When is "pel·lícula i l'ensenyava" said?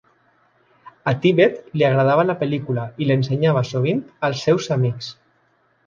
2.41-3.65